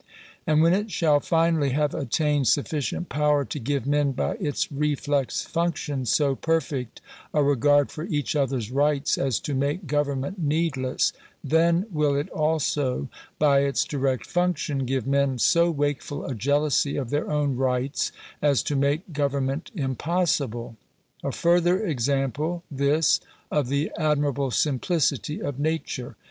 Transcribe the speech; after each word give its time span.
And 0.47 0.63
when 0.63 0.73
it 0.73 0.89
shall 0.89 1.19
finally 1.19 1.73
have 1.73 1.93
attained 1.93 2.47
sufficient 2.47 3.07
power 3.07 3.45
to 3.45 3.59
give 3.59 3.85
men, 3.85 4.13
by 4.13 4.33
its 4.39 4.71
reflex 4.71 5.43
function, 5.43 6.07
so 6.07 6.33
perfect 6.35 7.01
a 7.35 7.43
regard 7.43 7.91
for 7.91 8.05
each 8.05 8.35
others 8.35 8.71
rights 8.71 9.15
as 9.19 9.39
to 9.41 9.53
make 9.53 9.85
government 9.85 10.39
needless; 10.39 11.13
then 11.43 11.85
will 11.91 12.15
it 12.15 12.31
also, 12.31 13.09
by 13.37 13.59
its 13.59 13.83
direct 13.85 14.25
function, 14.25 14.87
give 14.87 15.05
men 15.05 15.37
so 15.37 15.69
wakeful 15.69 16.25
a 16.25 16.33
jealousy 16.33 16.95
of 16.97 17.11
their 17.11 17.29
own 17.29 17.55
rights 17.55 18.11
as 18.41 18.63
to 18.63 18.75
make 18.75 19.13
government 19.13 19.69
impossible. 19.75 20.77
A 21.23 21.31
further 21.31 21.79
example, 21.85 22.63
this, 22.71 23.19
of 23.51 23.67
the 23.67 23.91
admirable 23.99 24.49
simplicity 24.49 25.43
of 25.43 25.59
nature. 25.59 26.15